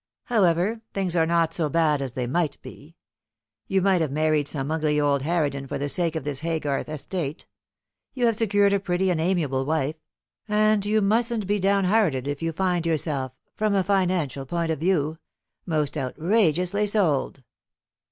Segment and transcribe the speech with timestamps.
[0.23, 2.95] However, things are not so bad as they might be.
[3.67, 7.45] You might have married some ugly old harridan for the sake of this Haygarth estate;
[8.15, 9.97] you have secured a pretty and amiable wife,
[10.47, 15.19] and you mustn't be downhearted if you find yourself, from a financial point of view,
[15.67, 17.43] most outrageously sold."